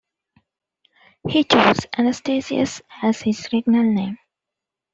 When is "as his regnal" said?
3.03-3.83